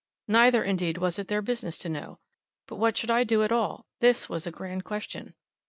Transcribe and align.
Neither, 0.27 0.63
indeed, 0.63 0.97
was 0.97 1.19
it 1.19 1.27
their 1.27 1.43
business 1.43 1.77
to 1.77 1.87
know. 1.87 2.17
But 2.65 2.77
what 2.77 2.97
should 2.97 3.11
I 3.11 3.23
do 3.23 3.43
at 3.43 3.51
all, 3.51 3.61
at 3.61 3.61
all? 3.69 3.85
This 3.99 4.27
was 4.27 4.47
a 4.47 4.51
grand 4.51 4.83
question. 4.83 5.35